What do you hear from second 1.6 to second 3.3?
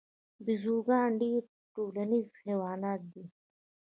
ټولنیز حیوانات دي